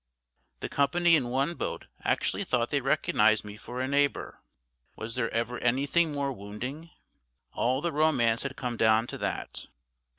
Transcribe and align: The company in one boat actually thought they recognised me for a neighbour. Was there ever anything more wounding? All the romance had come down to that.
The 0.61 0.67
company 0.67 1.15
in 1.15 1.29
one 1.29 1.53
boat 1.53 1.85
actually 2.03 2.43
thought 2.43 2.71
they 2.71 2.81
recognised 2.81 3.45
me 3.45 3.55
for 3.55 3.79
a 3.79 3.87
neighbour. 3.87 4.41
Was 4.95 5.13
there 5.13 5.29
ever 5.31 5.59
anything 5.59 6.11
more 6.11 6.33
wounding? 6.33 6.89
All 7.53 7.81
the 7.81 7.91
romance 7.91 8.41
had 8.41 8.55
come 8.55 8.77
down 8.77 9.05
to 9.05 9.19
that. 9.19 9.67